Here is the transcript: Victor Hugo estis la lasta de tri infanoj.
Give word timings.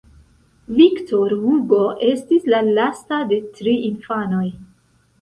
Victor 0.79 1.35
Hugo 1.43 1.83
estis 2.15 2.51
la 2.57 2.65
lasta 2.81 3.23
de 3.35 3.41
tri 3.61 3.79
infanoj. 3.95 4.47